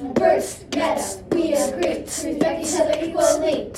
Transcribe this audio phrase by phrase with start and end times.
[0.00, 2.00] Birds, yes, we agree.
[2.00, 3.72] Respect each other equally.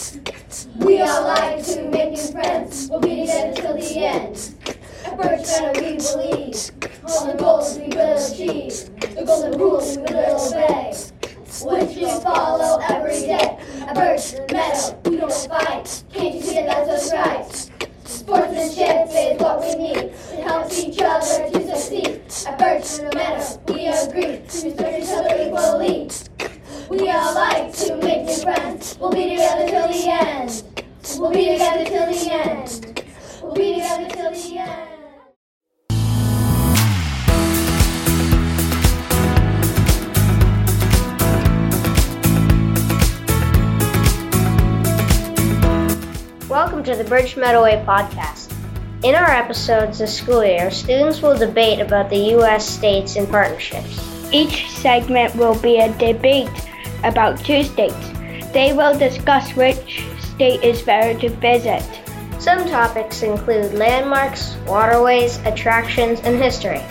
[0.78, 2.88] We all like to make new friends.
[2.88, 4.54] We'll be together till the end.
[5.04, 6.70] At Birch Meadow we believe.
[7.06, 9.14] All the goals we will achieve.
[9.14, 10.94] The golden rules we will obey.
[11.62, 13.58] Which we follow every day.
[13.86, 16.02] At Birch Meadow we don't fight.
[16.14, 17.75] Can't you see that that's what's right?
[18.26, 19.96] Sportsmanship is what we need.
[19.98, 22.20] It helps each other to succeed.
[22.44, 24.42] At Birch Meadow we agree.
[24.42, 26.10] to Respect each other equally.
[26.90, 28.98] We all like to make new friends.
[28.98, 30.62] We'll be together till the end.
[31.16, 33.04] We'll be together till the end.
[33.44, 34.95] We'll be together till the end.
[46.86, 48.54] To the Birch Meadow Way podcast.
[49.02, 52.64] In our episodes this school year, students will debate about the U.S.
[52.64, 53.98] states and partnerships.
[54.32, 56.48] Each segment will be a debate
[57.02, 58.12] about two states.
[58.52, 61.82] They will discuss which state is better to visit.
[62.38, 66.82] Some topics include landmarks, waterways, attractions, and history.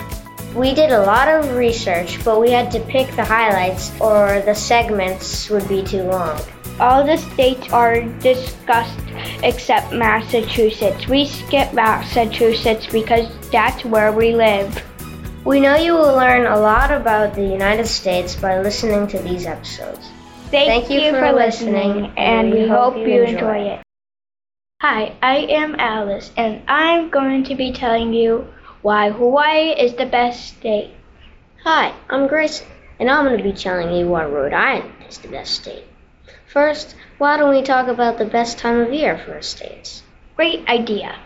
[0.54, 4.54] We did a lot of research, but we had to pick the highlights or the
[4.54, 6.38] segments would be too long.
[6.78, 9.00] All the states are discussed
[9.42, 11.08] except Massachusetts.
[11.08, 14.84] We skip Massachusetts because that's where we live.
[15.46, 19.46] We know you will learn a lot about the United States by listening to these
[19.46, 20.06] episodes.
[20.50, 23.82] Thank, you, for, listening, and we hope you enjoy it.
[24.82, 28.46] Hi, I am Alice, and I'm going to be telling you
[28.82, 30.90] why Hawaii is the best state.
[31.64, 32.66] Hi, I'm Grayson,
[33.00, 35.84] and I'm going to be telling you why Rhode Island is the best state.
[36.48, 40.04] First, why don't we talk about the best time of year for states?
[40.36, 41.16] Great idea.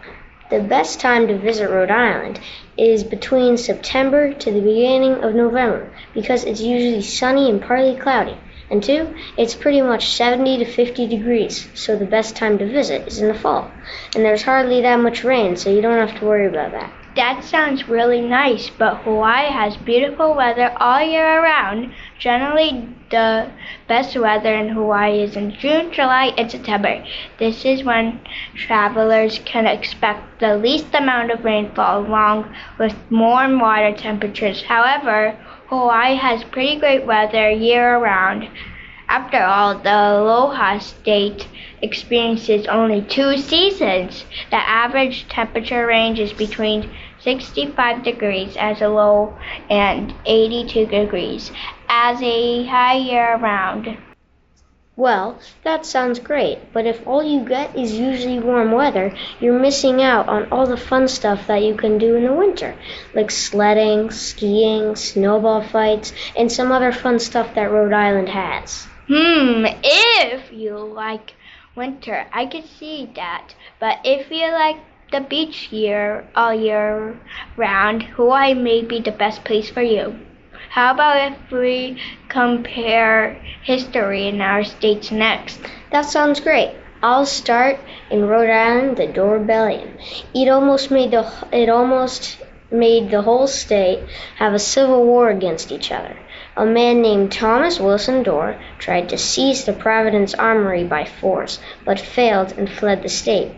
[0.49, 2.41] The best time to visit Rhode Island
[2.79, 8.39] is between September to the beginning of November because it's usually sunny and partly cloudy.
[8.71, 13.07] And two, it's pretty much 70 to 50 degrees, so the best time to visit
[13.07, 13.71] is in the fall.
[14.15, 16.93] And there's hardly that much rain, so you don't have to worry about that.
[17.17, 21.93] That sounds really nice, but Hawaii has beautiful weather all year around.
[22.20, 23.50] Generally, the
[23.88, 27.03] best weather in Hawaii is in June, July, and September.
[27.38, 28.20] This is when
[28.54, 34.64] travelers can expect the least amount of rainfall along with warm water temperatures.
[34.64, 35.34] However,
[35.69, 38.50] Hawaii has pretty great weather year round.
[39.08, 41.48] After all, the Aloha State
[41.81, 44.26] experiences only two seasons.
[44.50, 49.38] The average temperature range is between 65 degrees as a low
[49.70, 51.50] and 82 degrees
[51.93, 53.99] as a high year round.
[54.95, 60.00] Well, that sounds great, but if all you get is usually warm weather, you're missing
[60.00, 62.77] out on all the fun stuff that you can do in the winter,
[63.12, 68.87] like sledding, skiing, snowball fights, and some other fun stuff that Rhode Island has.
[69.09, 71.34] Hmm, if you like
[71.75, 73.55] winter, I could see that.
[73.81, 74.77] But if you like
[75.11, 77.19] the beach year all year
[77.56, 80.21] round, Hawaii may be the best place for you.
[80.69, 85.60] How about if we compare history in our states next?
[85.91, 86.75] That sounds great.
[87.03, 89.99] I'll start in Rhode Island, the Dorr Rebellion.
[90.34, 92.37] It almost made the it almost
[92.70, 94.00] made the whole state
[94.37, 96.16] have a civil war against each other.
[96.56, 101.99] A man named Thomas Wilson Dorr tried to seize the Providence Armory by force, but
[101.99, 103.50] failed and fled the state.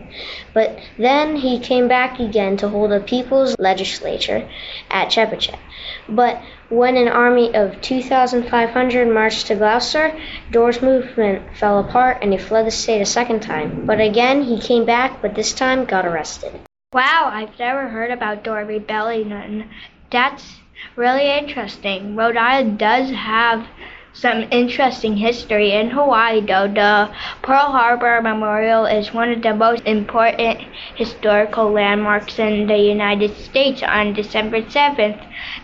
[0.53, 4.47] But then he came back again to hold a people's legislature
[4.89, 5.59] at Chepachet.
[6.07, 6.41] But
[6.73, 10.19] when an army of 2,500 marched to Glocester,
[10.51, 13.85] Dorr's movement fell apart and he fled the state a second time.
[13.85, 16.59] But again he came back, but this time got arrested.
[16.91, 19.69] Wow, I've never heard about Dorr Rebellion.
[20.11, 20.57] That's
[20.95, 22.15] really interesting.
[22.15, 23.67] Rhode Island does have
[24.13, 25.73] some interesting history.
[25.73, 27.09] In Hawaii, though, the
[27.41, 30.59] Pearl Harbor Memorial is one of the most important
[30.95, 33.81] historical landmarks in the United States.
[33.83, 35.17] On December 7th,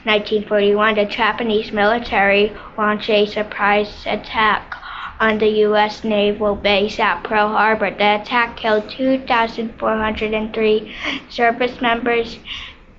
[0.04, 4.76] 1941, the Japanese military launched a surprise attack
[5.20, 6.04] on the U.S.
[6.04, 7.92] naval base at Pearl Harbor.
[7.92, 10.96] The attack killed 2,403
[11.30, 12.40] service members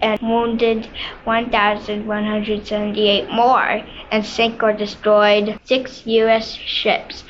[0.01, 0.89] and wounded
[1.25, 6.53] 1,178 more, and sank or destroyed six U.S.
[6.53, 7.25] ships.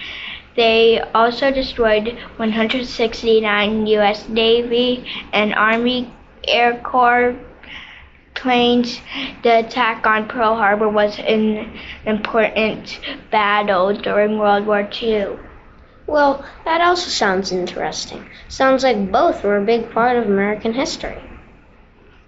[0.56, 4.28] They also destroyed 169 U.S.
[4.28, 6.12] Navy and Army
[6.46, 7.36] Air Corps
[8.34, 9.00] planes.
[9.42, 13.00] The attack on Pearl Harbor was an important
[13.30, 15.38] battle during World War II.
[16.06, 18.26] Well, that also sounds interesting.
[18.48, 21.29] Sounds like both were a big part of American history.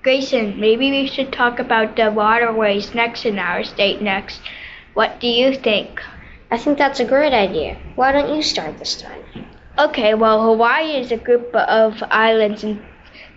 [0.03, 4.41] Grayson, maybe we should talk about the waterways next in our state next.
[4.95, 6.03] What do you think?
[6.51, 7.79] I think that's a great idea.
[7.95, 9.23] Why don't you start this time?
[9.79, 12.83] Okay, well, Hawaii is a group of islands in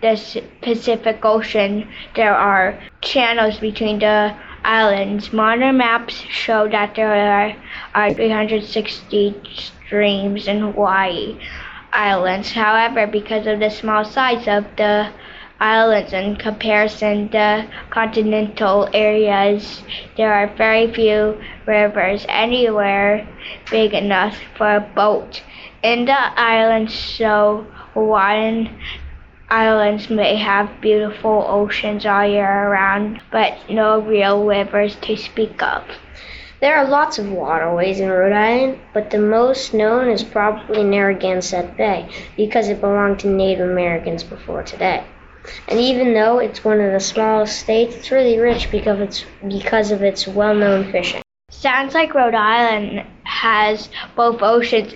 [0.02, 1.88] the Pacific Ocean.
[2.16, 4.34] There are channels between the
[4.64, 5.32] islands.
[5.32, 7.54] Modern maps show that there are,
[7.94, 11.38] are 360 streams in Hawaii
[11.92, 12.52] islands.
[12.52, 15.08] However, because of the small size of the
[15.60, 19.82] islands in comparison to continental areas,
[20.16, 23.26] there are very few rivers anywhere
[23.70, 25.42] big enough for a boat.
[25.82, 28.68] In the islands, so Hawaiian
[29.48, 35.84] islands may have beautiful oceans all year round, but no real rivers to speak of.
[36.60, 41.76] There are lots of waterways in Rhode Island, but the most known is probably Narragansett
[41.76, 45.04] Bay because it belonged to Native Americans before today.
[45.68, 49.90] And even though it's one of the smallest states, it's really rich because it's because
[49.90, 51.22] of its well-known fishing.
[51.50, 54.94] Sounds like Rhode Island has both oceans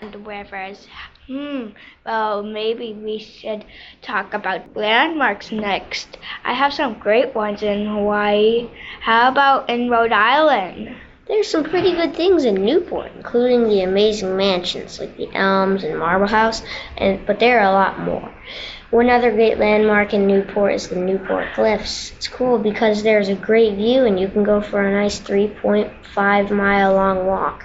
[0.00, 0.86] and rivers.
[1.26, 1.68] Hmm,
[2.04, 3.64] well, maybe we should
[4.02, 6.18] talk about landmarks next.
[6.44, 8.68] I have some great ones in Hawaii.
[9.00, 10.96] How about in Rhode Island?
[11.28, 15.98] There's some pretty good things in Newport, including the amazing mansions like the Elms and
[15.98, 16.62] Marble House,
[16.96, 18.34] and but there are a lot more.
[18.92, 22.12] One other great landmark in Newport is the Newport Cliffs.
[22.14, 26.50] It's cool because there's a great view and you can go for a nice 3.5
[26.50, 27.64] mile long walk.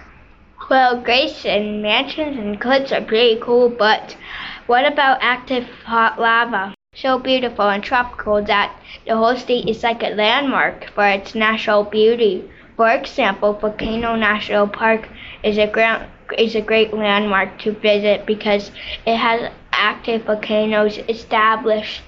[0.70, 4.16] Well, Grayson, mansions and cliffs are pretty cool, but
[4.68, 6.74] what about active hot lava?
[6.96, 8.74] So beautiful and tropical that
[9.06, 12.50] the whole state is like a landmark for its natural beauty.
[12.78, 15.10] For example, Volcano National Park
[15.44, 16.06] is a ground
[16.38, 18.72] is a great landmark to visit because
[19.06, 22.02] it has active volcanoes established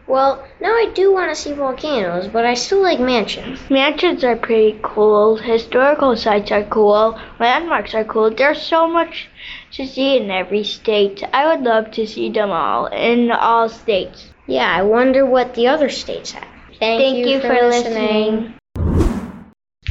[0.07, 3.61] Well, now I do want to see volcanoes, but I still like mansions.
[3.69, 5.37] Mansions are pretty cool.
[5.37, 7.17] Historical sites are cool.
[7.39, 8.29] Landmarks are cool.
[8.29, 9.29] There's so much
[9.73, 11.23] to see in every state.
[11.33, 14.29] I would love to see them all in all states.
[14.47, 16.47] Yeah, I wonder what the other states have.
[16.79, 18.55] Thank, Thank you, you, for, for listening.
[18.75, 19.41] listening.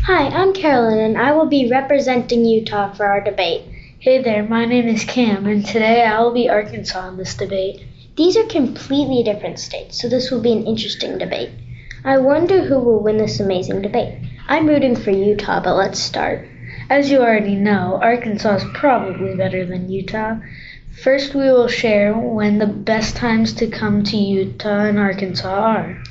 [0.04, 3.62] Hi, I'm Carolyn, and I will be representing Utah for our debate.
[4.00, 7.82] Hey there, my name is Cam, and today I will be Arkansas in this debate.
[8.16, 11.50] These are completely different states, so this will be an interesting debate.
[12.04, 14.18] I wonder who will win this amazing debate.
[14.48, 16.48] I'm rooting for Utah, but let's start.
[16.90, 20.38] As you already know, Arkansas is probably better than Utah.
[21.04, 26.02] First, we will share when the best times to come to Utah and Arkansas are.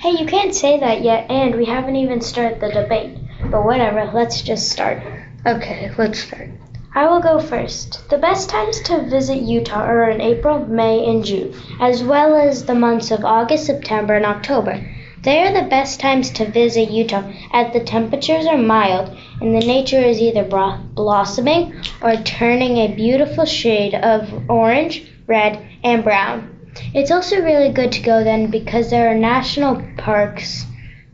[0.00, 3.16] Hey, you can't say that yet, and we haven't even started the debate.
[3.50, 5.02] But whatever, let's just start.
[5.46, 6.50] Okay, let's start.
[6.94, 8.06] I will go first.
[8.10, 12.66] The best times to visit Utah are in April, May, and June, as well as
[12.66, 14.86] the months of August, September, and October.
[15.22, 19.66] They are the best times to visit Utah as the temperatures are mild and the
[19.66, 26.54] nature is either blossoming or turning a beautiful shade of orange, red, and brown.
[26.94, 30.64] It's also really good to go then because there are national parks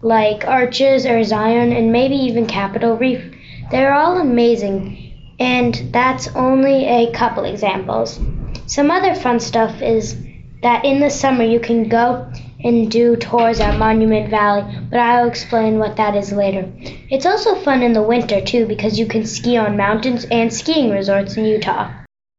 [0.02, 3.34] like Arches or Zion and maybe even Capitol Reef.
[3.70, 8.20] They're all amazing and that's only a couple examples.
[8.66, 10.16] Some other fun stuff is
[10.62, 12.30] that in the summer you can go
[12.64, 16.72] and do tours at Monument Valley, but I'll explain what that is later.
[17.10, 20.90] It's also fun in the winter too because you can ski on mountains and skiing
[20.90, 21.92] resorts in Utah.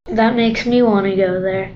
[0.07, 1.71] That makes me want to go there.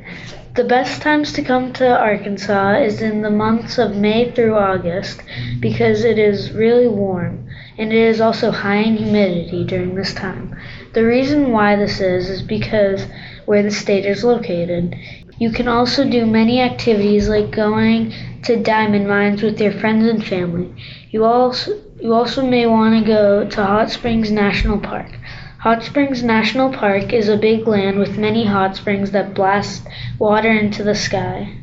[0.56, 5.22] The best times to come to Arkansas is in the months of May through August
[5.60, 10.56] because it is really warm and it is also high in humidity during this time.
[10.94, 13.06] The reason why this is is because
[13.46, 14.96] where the state is located.
[15.39, 20.25] You can also do many activities like going to diamond mines with your friends and
[20.25, 20.74] family.
[21.12, 25.08] You also you also may want to go to Hot Springs National Park.
[25.60, 30.51] Hot Springs National Park is a big land with many hot springs that blast water
[30.51, 31.55] into the sky.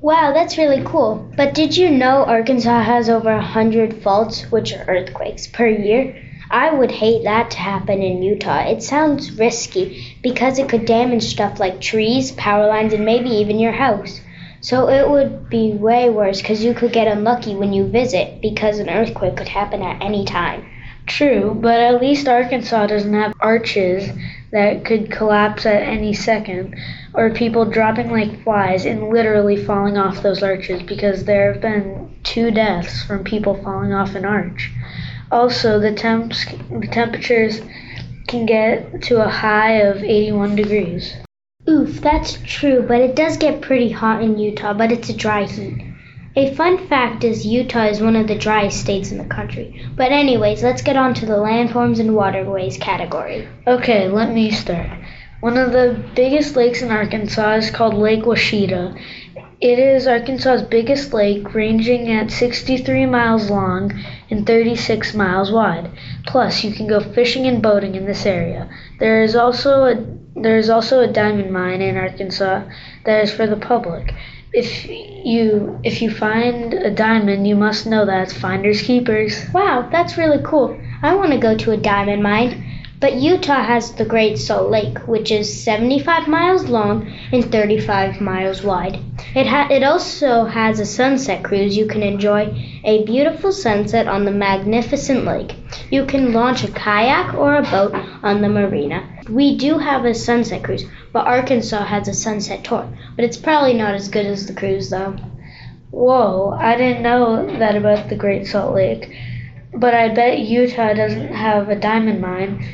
[0.00, 1.28] Wow, that's really cool.
[1.36, 6.14] But did you know Arkansas has over a hundred faults, which are earthquakes, per year?
[6.50, 8.68] I would hate that to happen in Utah.
[8.68, 13.58] It sounds risky because it could damage stuff like trees, power lines, and maybe even
[13.58, 14.20] your house.
[14.60, 18.78] So it would be way worse because you could get unlucky when you visit because
[18.78, 20.64] an earthquake could happen at any time.
[21.06, 24.10] True, but at least Arkansas doesn't have arches
[24.50, 26.76] that could collapse at any second,
[27.14, 32.14] or people dropping like flies and literally falling off those arches because there have been
[32.24, 34.70] two deaths from people falling off an arch.
[35.30, 37.60] Also, the temps the temperatures
[38.26, 41.14] can get to a high of 81 degrees.
[41.68, 45.44] Oof, that's true, but it does get pretty hot in Utah, but it's a dry
[45.44, 45.84] heat.
[46.36, 49.84] A fun fact is Utah is one of the driest states in the country.
[49.96, 53.48] But anyways, let's get on to the landforms and waterways category.
[53.66, 54.88] Okay, let me start.
[55.40, 58.98] One of the biggest lakes in Arkansas is called Lake Ouachita.
[59.60, 63.92] It is Arkansas's biggest lake, ranging at 63 miles long
[64.30, 65.90] and 36 miles wide.
[66.26, 68.68] Plus, you can go fishing and boating in this area.
[69.00, 69.96] There is also a
[70.36, 72.62] there is also a diamond mine in Arkansas
[73.04, 74.14] that is for the public.
[74.52, 79.44] If you if you find a diamond, you must know that it's finders keepers.
[79.52, 80.78] Wow, that's really cool.
[81.02, 82.67] I want to go to a diamond mine.
[83.00, 88.64] But Utah has the Great Salt Lake, which is 75 miles long and 35 miles
[88.64, 88.98] wide.
[89.36, 91.76] It, ha- it also has a sunset cruise.
[91.76, 92.52] You can enjoy
[92.82, 95.54] a beautiful sunset on the magnificent lake.
[95.92, 99.08] You can launch a kayak or a boat on the marina.
[99.30, 102.88] We do have a sunset cruise, but Arkansas has a sunset tour.
[103.14, 105.14] But it's probably not as good as the cruise, though.
[105.92, 109.14] Whoa, I didn't know that about the Great Salt Lake.
[109.72, 112.64] But I bet Utah doesn't have a diamond mine.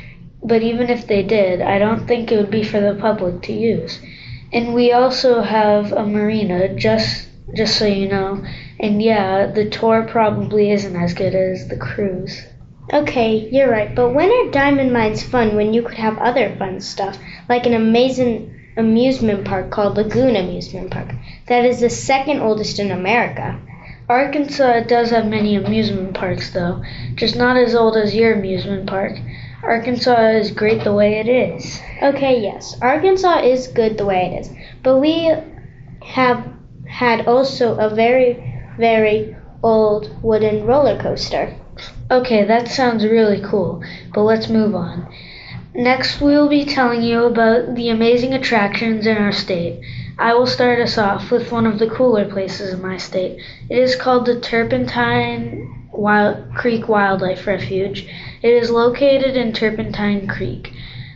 [0.47, 3.53] But even if they did, I don't think it would be for the public to
[3.53, 3.99] use.
[4.53, 8.43] And we also have a marina, just just so you know.
[8.79, 12.43] And yeah, the tour probably isn't as good as the cruise.
[12.93, 13.95] Okay, you're right.
[13.95, 17.17] But when are diamond mines fun when you could have other fun stuff,
[17.49, 21.11] like an amazing amusement park called Lagoon Amusement Park,
[21.47, 23.59] that is the second oldest in America?
[24.07, 26.83] Arkansas does have many amusement parks, though,
[27.15, 29.17] just not as old as your amusement park.
[29.65, 31.81] Arkansas is great the way it is.
[32.01, 34.51] Okay, yes, Arkansas is good the way it is,
[34.83, 35.33] but we
[36.03, 36.47] have
[36.87, 41.55] had also a very, very old wooden roller coaster.
[42.11, 45.11] Okay, that sounds really cool, but let's move on.
[45.73, 49.81] Next, we will be telling you about the amazing attractions in our state.
[50.17, 53.41] I will start us off with one of the cooler places in my state.
[53.69, 58.07] It is called the Turpentine Wild Creek Wildlife Refuge.
[58.45, 60.71] It is located in Turpentine Creek.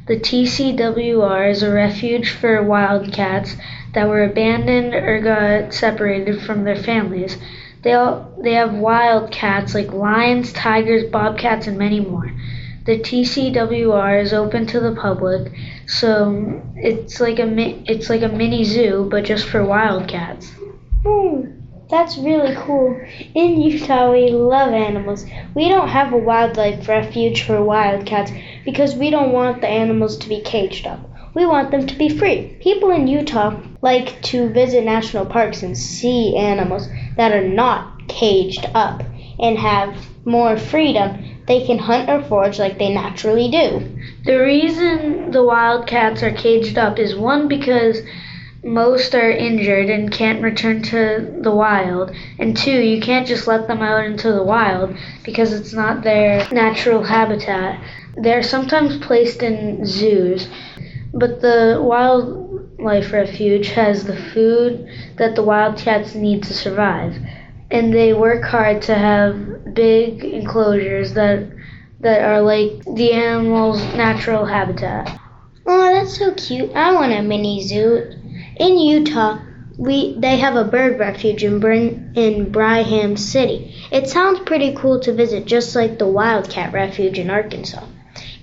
[0.08, 3.56] The TCWR is a refuge for wildcats
[3.94, 7.38] that were abandoned or got separated from their families.
[7.84, 12.32] They all, they have wild cats like lions, tigers, bobcats, and many more.
[12.88, 15.52] The TCWR is open to the public,
[15.86, 17.46] so it's like a
[17.86, 20.52] it's like a mini zoo, but just for wildcats.
[21.06, 21.59] Hmm,
[21.90, 23.00] that's really cool.
[23.34, 25.26] In Utah, we love animals.
[25.56, 28.32] We don't have a wildlife refuge for wildcats
[28.64, 31.00] because we don't want the animals to be caged up.
[31.34, 32.58] We want them to be free.
[32.60, 38.70] People in Utah like to visit national parks and see animals that are not caged
[38.76, 39.02] up
[39.40, 41.24] and have more freedom.
[41.48, 43.98] They can hunt or forage like they naturally do.
[44.26, 48.02] The reason the wildcats are caged up is one because
[48.64, 53.68] most are injured and can't return to the wild, and two, you can't just let
[53.68, 57.82] them out into the wild because it's not their natural habitat.
[58.18, 60.50] They're sometimes placed in zoos,
[61.14, 67.16] but the wildlife refuge has the food that the wildcats need to survive,
[67.72, 71.50] and they work hard to have big enclosures that
[72.02, 75.20] that are like the animal's natural habitat.
[75.66, 76.72] Oh, that's so cute.
[76.74, 78.19] I want a mini zoo.
[78.60, 79.40] In Utah,
[79.78, 83.74] we they have a bird refuge in Brin, in Brigham City.
[83.90, 87.86] It sounds pretty cool to visit, just like the Wildcat Refuge in Arkansas.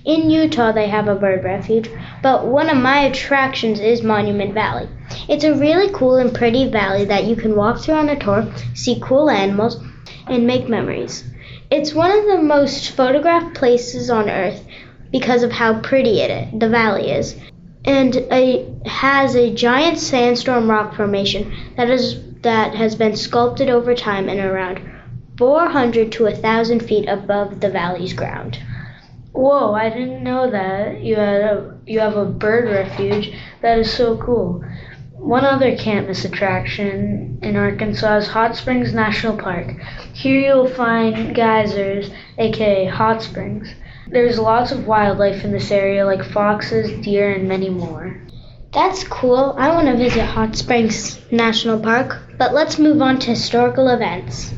[0.05, 1.91] In Utah, they have a bird refuge,
[2.23, 4.89] but one of my attractions is Monument Valley.
[5.29, 8.51] It's a really cool and pretty valley that you can walk through on a tour,
[8.73, 9.79] see cool animals,
[10.25, 11.25] and make memories.
[11.69, 14.65] It's one of the most photographed places on earth
[15.11, 17.35] because of how pretty it the valley is,
[17.85, 23.95] and it has a giant sandstone rock formation that is that has been sculpted over
[23.95, 24.79] time and around
[25.37, 28.59] 400 to 1,000 feet above the valley's ground.
[29.31, 33.31] Whoa, I didn't know that you had a you have a bird refuge.
[33.61, 34.63] That is so cool.
[35.13, 39.75] One other can't miss attraction in Arkansas is Hot Springs National Park.
[40.13, 43.69] Here you'll find geysers, aka hot springs.
[44.09, 48.21] There's lots of wildlife in this area, like foxes, deer, and many more.
[48.71, 49.55] That's cool.
[49.57, 54.53] I want to visit Hot Springs National Park, but let's move on to historical events.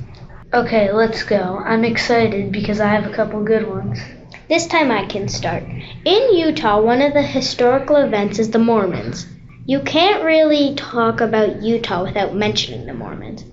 [0.54, 1.62] Okay, let's go.
[1.64, 4.00] I'm excited because I have a couple good ones.
[4.50, 5.64] This time I can start.
[6.06, 9.28] In Utah, one of the historical events is the Mormons.
[9.66, 13.46] You can't really talk about Utah without mentioning the Mormons.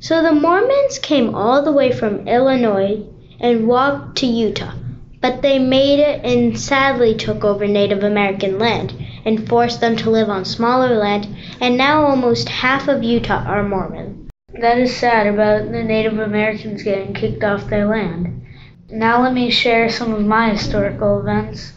[0.00, 3.06] So the Mormons came all the way from Illinois
[3.38, 4.74] and walked to Utah,
[5.22, 8.92] but they made it and sadly took over Native American land
[9.24, 11.28] and forced them to live on smaller land,
[11.60, 14.28] and now almost half of Utah are Mormon.
[14.60, 18.44] That is sad about the Native Americans getting kicked off their land.
[18.90, 21.72] Now let me share some of my historical events.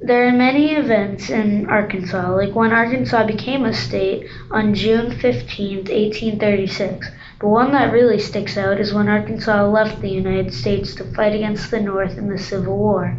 [0.00, 5.76] There are many events in Arkansas, like when Arkansas became a state on June 15,
[5.76, 7.10] 1836.
[7.40, 11.34] But one that really sticks out is when Arkansas left the United States to fight
[11.34, 13.16] against the North in the Civil War.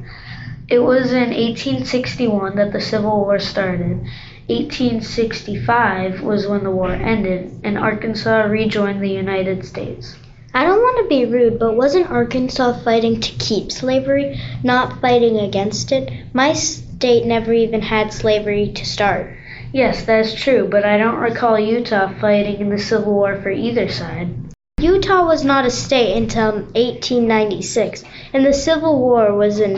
[0.69, 4.05] It was in 1861 that the Civil War started.
[4.45, 10.15] 1865 was when the war ended and Arkansas rejoined the United States.
[10.53, 15.39] I don't want to be rude, but wasn't Arkansas fighting to keep slavery, not fighting
[15.39, 16.11] against it?
[16.31, 19.35] My state never even had slavery to start.
[19.73, 23.49] Yes, that is true, but I don't recall Utah fighting in the Civil War for
[23.49, 24.29] either side.
[24.81, 29.73] Utah was not a state until 1896, and the Civil War was in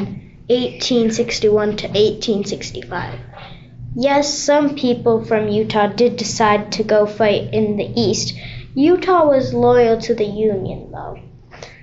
[0.48, 3.20] 1861 to 1865.
[3.96, 8.36] Yes, some people from Utah did decide to go fight in the East.
[8.74, 11.20] Utah was loyal to the Union, though.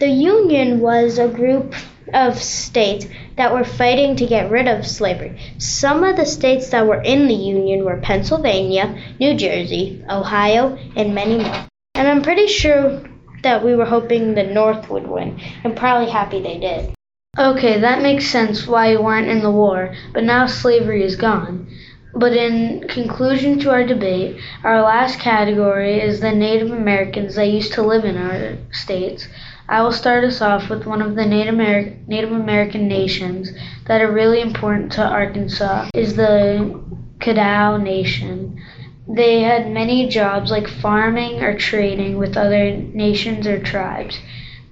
[0.01, 1.75] The Union was a group
[2.15, 5.39] of states that were fighting to get rid of slavery.
[5.59, 11.15] Some of the states that were in the Union were Pennsylvania, New Jersey, Ohio, and
[11.15, 11.67] many more.
[11.95, 13.03] And I'm pretty sure
[13.43, 16.95] that we were hoping the North would win, and probably happy they did.
[17.39, 21.69] Okay, that makes sense why you weren't in the war, but now slavery is gone.
[22.15, 27.73] But in conclusion to our debate, our last category is the Native Americans that used
[27.75, 29.29] to live in our states.
[29.71, 33.53] I will start us off with one of the Native, Amer- Native American nations
[33.87, 36.81] that are really important to Arkansas is the
[37.21, 38.61] Caddo Nation.
[39.07, 44.19] They had many jobs like farming or trading with other nations or tribes.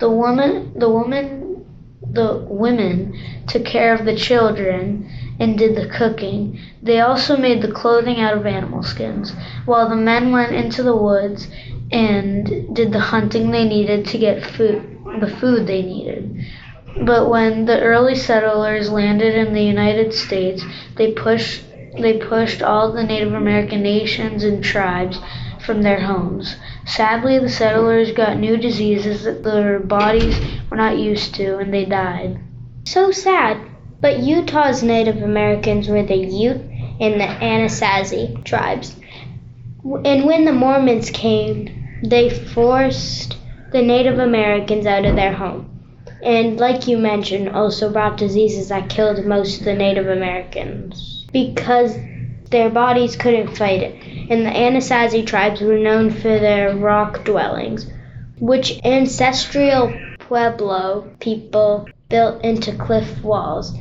[0.01, 1.65] The woman, the woman,
[2.03, 5.09] the women took care of the children
[5.41, 6.59] and did the cooking.
[6.83, 9.33] They also made the clothing out of animal skins,
[9.65, 11.49] while the men went into the woods
[11.91, 16.45] and did the hunting they needed to get food, the food they needed.
[17.03, 20.65] But when the early settlers landed in the United States,
[20.97, 21.63] they pushed
[21.99, 25.21] they pushed all the Native American nations and tribes
[25.59, 26.57] from their homes.
[26.87, 30.39] Sadly, the settlers got new diseases that their bodies
[30.71, 32.39] were not used to and they died.
[32.85, 33.68] So sad.
[34.01, 36.61] But Utah's Native Americans were the Ute
[37.01, 38.95] and the Anasazi tribes.
[39.85, 43.37] And when the Mormons came, they forced
[43.73, 45.69] the Native Americans out of their home.
[46.23, 51.97] And like you mentioned, also brought diseases that killed most of the Native Americans because
[52.51, 53.95] their bodies couldn't fight it.
[54.31, 57.91] And the Anasazi tribes were known for their rock dwellings,
[58.39, 63.75] which ancestral Pueblo people built into cliff walls.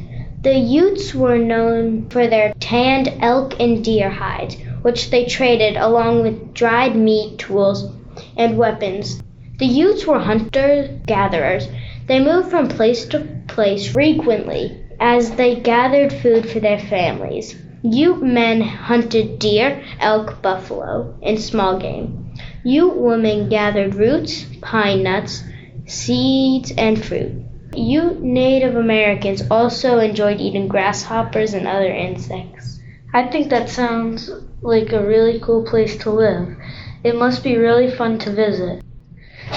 [0.43, 6.21] The Utes were known for their tanned elk and deer hides, which they traded along
[6.21, 7.91] with dried meat, tools,
[8.37, 9.19] and weapons.
[9.57, 11.67] The Utes were hunter gatherers.
[12.05, 17.55] They moved from place to place frequently as they gathered food for their families.
[17.81, 22.31] Ute men hunted deer, elk, buffalo, and small game.
[22.63, 25.43] Ute women gathered roots, pine nuts,
[25.87, 27.46] seeds, and fruit.
[27.79, 32.79] Ute Native Americans also enjoyed eating grasshoppers and other insects.
[33.13, 36.57] I think that sounds like a really cool place to live.
[37.03, 38.83] It must be really fun to visit.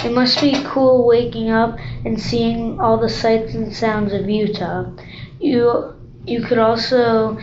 [0.04, 4.90] It must be cool waking up and seeing all the sights and sounds of Utah.
[5.38, 5.94] You
[6.26, 7.38] you could also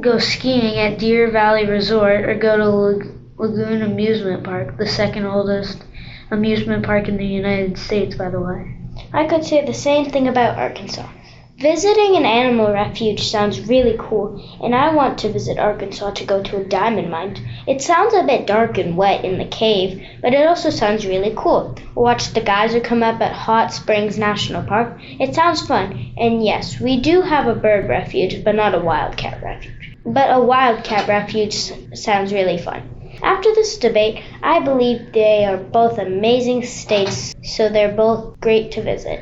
[0.00, 5.26] go skiing at Deer Valley Resort or go to Lag- Lagoon Amusement Park, the second
[5.26, 5.84] oldest
[6.30, 8.75] amusement park in the United States, by the way.
[9.16, 11.08] I could say the same thing about Arkansas.
[11.56, 16.42] Visiting an animal refuge sounds really cool, and I want to visit Arkansas to go
[16.42, 17.34] to a diamond mine.
[17.66, 21.32] It sounds a bit dark and wet in the cave, but it also sounds really
[21.34, 21.74] cool.
[21.94, 24.98] Watch the geyser come up at Hot Springs National Park.
[25.00, 29.42] It sounds fun, and yes, we do have a bird refuge, but not a wildcat
[29.42, 29.96] refuge.
[30.04, 31.54] But a wildcat refuge
[31.94, 32.95] sounds really fun.
[33.26, 38.82] After this debate, I believe they are both amazing states, so they're both great to
[38.82, 39.18] visit.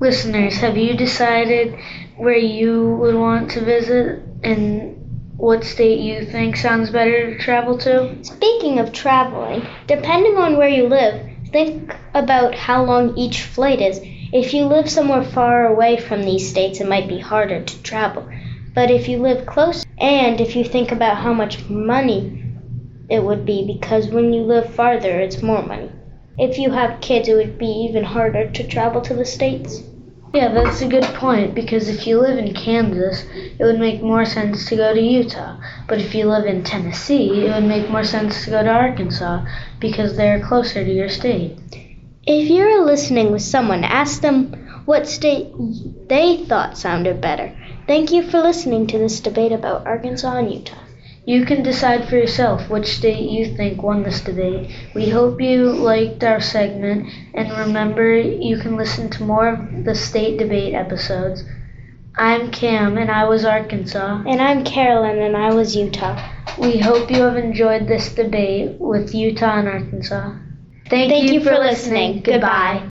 [0.00, 1.76] Listeners, have you decided
[2.16, 4.96] where you would want to visit and
[5.36, 8.16] what state you think sounds better to travel to?
[8.24, 14.00] Speaking of traveling, depending on where you live, think about how long each flight is.
[14.32, 18.26] If you live somewhere far away from these states, it might be harder to travel.
[18.74, 22.43] But if you live close, and if you think about how much money
[23.08, 25.90] it would be, because when you live farther, it's more money.
[26.38, 29.82] If you have kids, it would be even harder to travel to the states.
[30.34, 34.24] Yeah, that's a good point because if you live in Kansas, it would make more
[34.24, 35.60] sense to go to Utah.
[35.86, 39.46] But if you live in Tennessee, it would make more sense to go to Arkansas
[39.78, 41.56] because they're closer to your state.
[42.26, 45.52] If you're listening with someone, ask them what state
[46.08, 47.56] they thought sounded better.
[47.86, 50.83] Thank you for listening to this debate about Arkansas and Utah.
[51.26, 54.70] You can decide for yourself which state you think won this debate.
[54.94, 59.94] We hope you liked our segment, and remember you can listen to more of the
[59.94, 61.44] state debate episodes.
[62.16, 64.22] I'm Cam, and I was Arkansas.
[64.26, 66.16] And I'm Carolyn, and I was Utah.
[66.58, 70.36] We hope you have enjoyed this debate with Utah and Arkansas.
[70.90, 72.20] Thank, Thank you, you for listening.
[72.20, 72.90] Goodbye.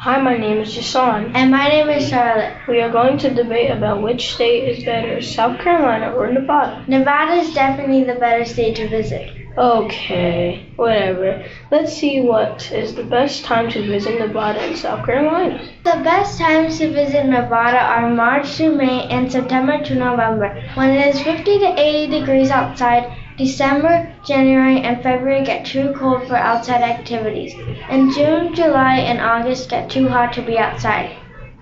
[0.00, 1.34] Hi, my name is Jason.
[1.34, 2.56] And my name is Charlotte.
[2.68, 6.84] We are going to debate about which state is better, South Carolina or Nevada.
[6.86, 9.28] Nevada is definitely the better state to visit.
[9.58, 11.44] Okay, whatever.
[11.72, 15.68] Let's see what is the best time to visit Nevada and South Carolina.
[15.82, 20.90] The best times to visit Nevada are March to May and September to November, when
[20.90, 23.16] it is 50 to 80 degrees outside.
[23.38, 27.54] December, January, and February get too cold for outside activities.
[27.88, 31.16] And June, July, and August get too hot to be outside.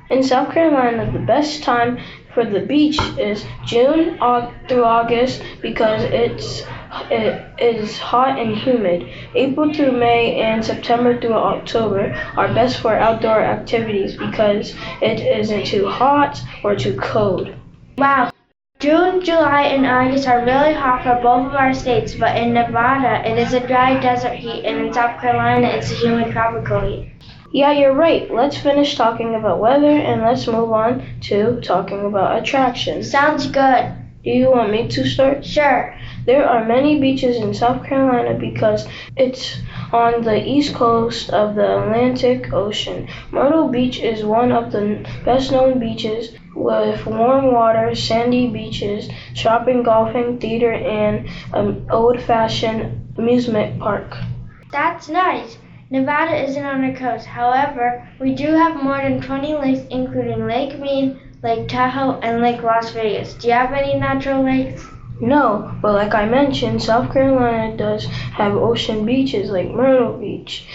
[0.08, 1.98] In South Carolina, the best time
[2.32, 4.18] for the beach is June
[4.68, 6.62] through August because it's
[7.10, 9.08] it is hot and humid.
[9.34, 15.66] April through May and September through October are best for outdoor activities because it isn't
[15.66, 17.54] too hot or too cold.
[17.98, 18.30] Wow.
[18.78, 23.26] June, July, and August are really hot for both of our states, but in Nevada
[23.26, 27.10] it is a dry desert heat, and in South Carolina it's a humid tropical heat.
[27.52, 28.30] Yeah, you're right.
[28.30, 33.10] Let's finish talking about weather and let's move on to talking about attractions.
[33.10, 33.94] Sounds good.
[34.22, 35.42] Do you want me to start?
[35.42, 35.98] Sure.
[36.26, 38.86] There are many beaches in South Carolina because
[39.16, 39.58] it's
[39.90, 43.08] on the east coast of the Atlantic Ocean.
[43.30, 49.83] Myrtle Beach is one of the best known beaches with warm water, sandy beaches, shopping,
[49.83, 54.16] golfing, theater, and um, an old fashioned amusement park.
[54.73, 55.59] That's nice.
[55.90, 57.27] Nevada isn't on the coast.
[57.27, 62.62] However, we do have more than 20 lakes, including Lake Mead, Lake Tahoe, and Lake
[62.62, 63.35] Las Vegas.
[63.35, 64.85] Do you have any natural lakes?
[65.21, 70.66] No, but like I mentioned, South Carolina does have ocean beaches like Myrtle Beach.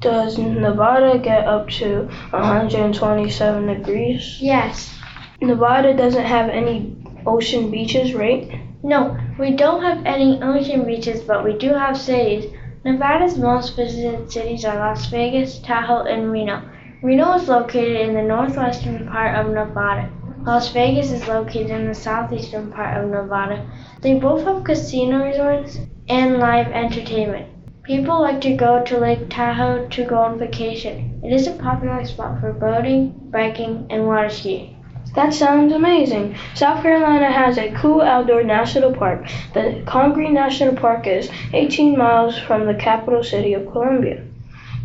[0.00, 4.38] Does Nevada get up to 127 degrees?
[4.40, 4.99] Yes.
[5.42, 8.60] Nevada doesn't have any ocean beaches, right?
[8.82, 12.52] No, we don't have any ocean beaches, but we do have cities.
[12.84, 16.62] Nevada's most visited cities are Las Vegas, Tahoe, and Reno.
[17.02, 20.10] Reno is located in the northwestern part of Nevada.
[20.42, 23.66] Las Vegas is located in the southeastern part of Nevada.
[24.02, 27.46] They both have casino resorts and live entertainment.
[27.82, 31.20] People like to go to Lake Tahoe to go on vacation.
[31.24, 34.79] It is a popular spot for boating, biking, and water skiing.
[35.14, 36.36] That sounds amazing.
[36.54, 39.26] South Carolina has a cool outdoor national park.
[39.54, 44.22] The Congaree National Park is 18 miles from the capital city of Columbia.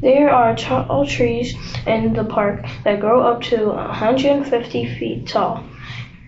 [0.02, 5.64] There are tall trees in the park that grow up to 150 feet tall.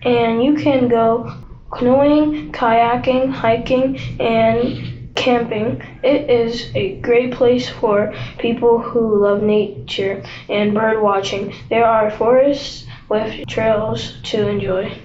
[0.02, 1.32] And you can go
[1.72, 5.82] canoeing, kayaking, hiking, and camping.
[6.04, 11.52] It is a great place for people who love nature and bird watching.
[11.68, 14.98] There are forests with trails to enjoy.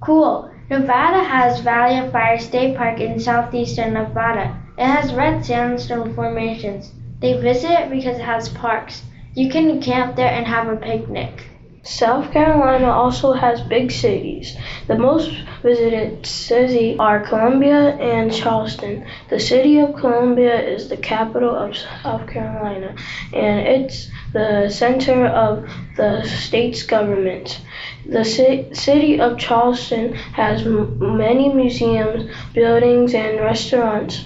[0.00, 0.50] Cool.
[0.70, 4.56] Nevada has Valley of Fire State Park in southeastern Nevada.
[4.78, 6.92] It has red sandstone formations.
[7.20, 9.02] They visit it because it has parks.
[9.34, 11.48] You can camp there and have a picnic.
[11.84, 14.56] South Carolina also has big cities.
[14.86, 15.30] The most
[15.62, 19.04] visited cities are Columbia and Charleston.
[19.28, 22.94] The city of Columbia is the capital of South Carolina
[23.34, 25.66] and it's the center of
[25.96, 27.60] the state's government.
[28.04, 34.24] The ci- city of Charleston has m- many museums, buildings, and restaurants.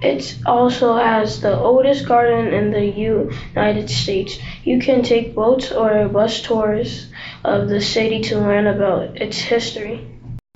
[0.00, 4.38] It also has the oldest garden in the United States.
[4.64, 7.08] You can take boats or bus tours
[7.44, 10.06] of the city to learn about its history.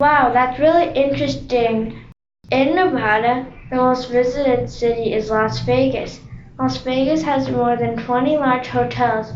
[0.00, 2.02] Wow, that's really interesting.
[2.50, 6.20] In Nevada, the most visited city is Las Vegas.
[6.58, 9.30] Las Vegas has more than 20 large hotels.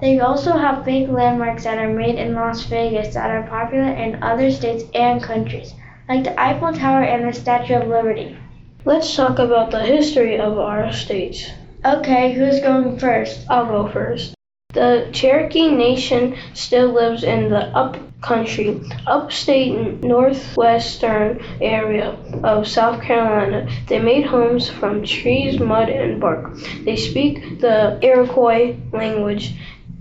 [0.00, 4.20] They also have big landmarks that are made in Las Vegas that are popular in
[4.20, 5.72] other states and countries,
[6.08, 8.36] like the Eiffel Tower and the Statue of Liberty.
[8.84, 11.48] Let's talk about the history of our states.
[11.84, 13.46] Okay, who's going first?
[13.48, 14.33] I'll go first.
[14.74, 23.68] The Cherokee Nation still lives in the up country, upstate northwestern area of South Carolina.
[23.86, 26.56] They made homes from trees, mud, and bark.
[26.84, 29.54] They speak the Iroquois language.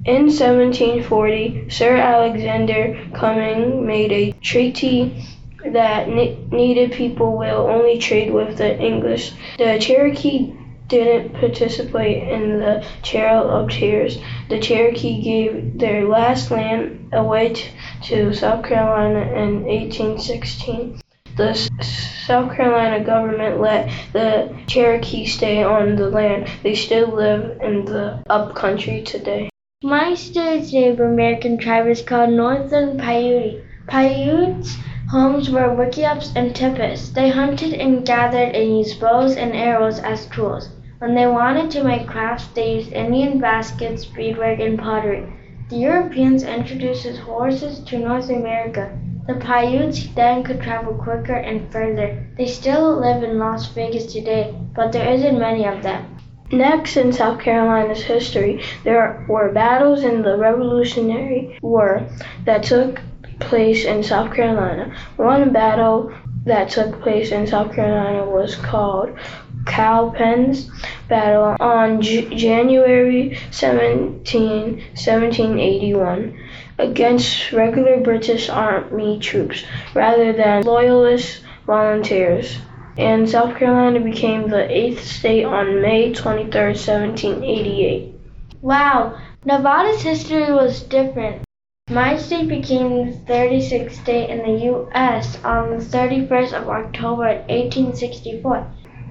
[0.06, 5.24] In 1740, Sir Alexander Cumming made a treaty
[5.72, 9.34] that native people will only trade with the English.
[9.58, 10.54] The Cherokee
[10.88, 14.18] didn't participate in the Trail of Tears.
[14.50, 17.56] The Cherokee gave their last land away
[18.04, 21.02] to South Carolina in 1816.
[21.36, 26.48] The South Carolina government let the Cherokee stay on the land.
[26.62, 29.50] They still live in the upcountry today.
[29.82, 33.64] My state's Native American tribe is called Northern Paiute.
[33.88, 34.78] Paiutes'
[35.10, 37.14] homes were Wickiups and Tipis.
[37.14, 40.70] They hunted and gathered and used bows and arrows as tools.
[41.00, 45.32] When they wanted to make crafts, they used Indian baskets, beadwork, and pottery.
[45.70, 48.98] The Europeans introduced horses to North America.
[49.28, 52.26] The Paiutes then could travel quicker and further.
[52.38, 56.18] They still live in Las Vegas today, but there isn't many of them.
[56.52, 62.06] Next in South Carolina's history, there were battles in the Revolutionary War
[62.46, 63.02] that took
[63.44, 64.96] place in South Carolina.
[65.18, 66.12] One battle
[66.46, 69.18] that took place in South Carolina was called
[69.66, 70.70] Cowpens
[71.08, 76.40] battle on J- January 17, 1781
[76.78, 82.58] against regular British Army troops rather than Loyalist volunteers.
[82.98, 88.14] And South Carolina became the eighth state on May 23, 1788.
[88.62, 91.43] Wow, Nevada's history was different.
[91.90, 95.38] My state became the 36th state in the U.S.
[95.44, 98.68] on the 31st of October 1864.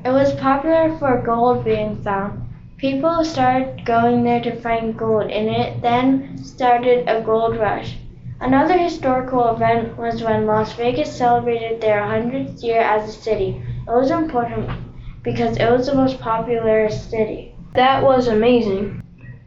[0.06, 2.48] It was popular for gold being found.
[2.78, 7.98] People started going there to find gold, and it then started a gold rush.
[8.40, 13.62] Another historical event was when Las Vegas celebrated their 100th year as a city.
[13.86, 14.70] It was important
[15.22, 17.54] because it was the most popular city.
[17.74, 19.01] That was amazing.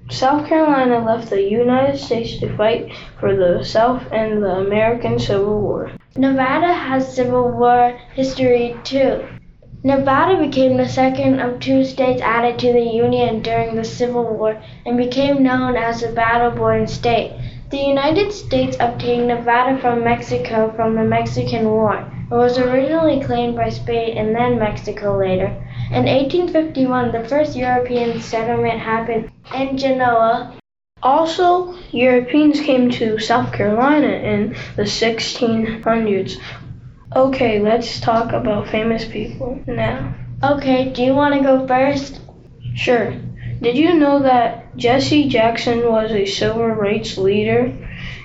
[0.09, 5.61] South Carolina left the United States to fight for the South in the American Civil
[5.61, 5.91] War.
[6.15, 9.25] Nevada has Civil War history too.
[9.83, 14.61] Nevada became the second of two states added to the Union during the Civil War
[14.85, 17.33] and became known as a battle-born state.
[17.71, 22.11] The United States obtained Nevada from Mexico from the Mexican War.
[22.31, 25.64] It was originally claimed by Spain and then Mexico later.
[25.91, 30.53] In 1851, the first European settlement happened in Genoa.
[31.03, 36.37] Also, Europeans came to South Carolina in the 1600s
[37.15, 40.13] Okay, let's talk about famous people now.
[40.43, 42.19] Okay, do you want to go first?
[42.75, 43.13] Sure.
[43.61, 47.71] Did you know that Jesse Jackson was a civil rights leader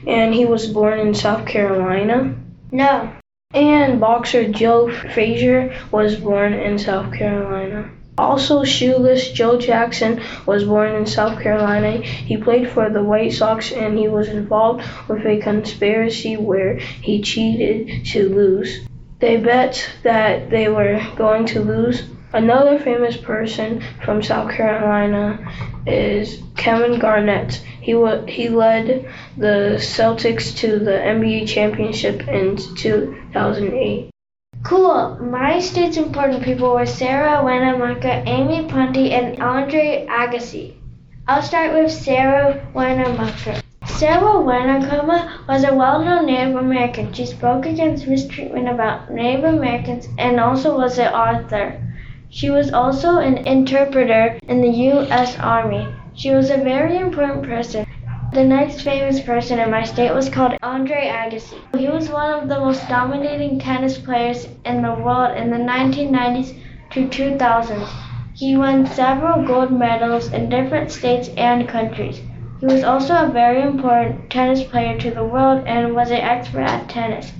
[0.09, 2.35] and he was born in South Carolina?
[2.73, 3.13] No.
[3.53, 7.91] And boxer Joe Frazier was born in South Carolina.
[8.17, 11.97] Also, shoeless Joe Jackson was born in South Carolina.
[11.97, 17.23] He played for the White Sox and he was involved with a conspiracy where he
[17.23, 18.87] cheated to lose.
[19.19, 22.05] They bet that they were going to lose.
[22.33, 25.41] Another famous person from South Carolina
[25.89, 27.61] is Kevin Garnett.
[27.83, 27.93] He
[28.29, 34.11] he led the Celtics to the NBA championship in 2008.
[34.63, 35.19] Cool.
[35.21, 40.75] My state's important people were Sarah Winnemucca, Amy Purdy, and Andre Agassi.
[41.27, 43.63] I'll start with Sarah Winnemucca.
[43.87, 47.13] Sarah Winnemucca was a well-known Native American.
[47.13, 51.81] She spoke against mistreatment about Native Americans and also was an author.
[52.29, 55.39] She was also an interpreter in the U.S.
[55.39, 55.89] Army.
[56.21, 57.87] She was a very important person.
[58.35, 61.57] The next famous person in my state was called Andre Agassi.
[61.79, 66.55] He was one of the most dominating tennis players in the world in the 1990s
[66.91, 67.89] to 2000s.
[68.35, 72.21] He won several gold medals in different states and countries.
[72.61, 76.69] He was also a very important tennis player to the world and was an expert
[76.69, 77.33] at tennis.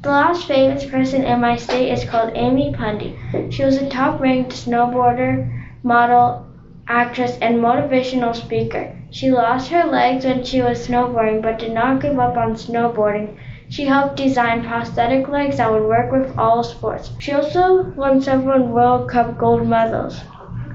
[0.00, 3.14] The last famous person in my state is called Amy Purdy.
[3.50, 6.46] She was a top ranked snowboarder, model,
[6.88, 8.96] actress, and motivational speaker.
[9.10, 13.36] She lost her legs when she was snowboarding but did not give up on snowboarding.
[13.68, 17.10] She helped design prosthetic legs that would work with all sports.
[17.18, 20.20] She also won several World Cup gold medals.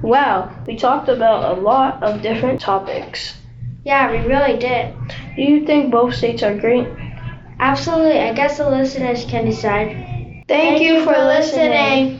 [0.02, 3.36] Wow, we talked about a lot of different topics.
[3.84, 4.94] Yeah, we really did.
[5.36, 6.88] Do you think both states are great?
[7.60, 8.20] Absolutely.
[8.20, 10.44] I guess the listeners can decide.
[10.48, 12.20] Thank, you for listening.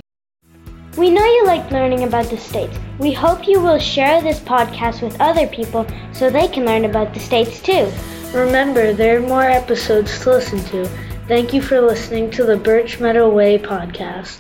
[0.98, 2.76] We know you like learning about the states.
[2.98, 7.14] We hope you will share this podcast with other people so they can learn about
[7.14, 7.92] the states too.
[8.34, 10.90] Remember, there are more episodes to listen to.
[11.28, 14.36] Thank you for listening to the Birch Meadow Way podcast.